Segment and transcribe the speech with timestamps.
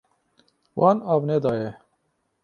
[0.83, 1.69] Wan av nedaye.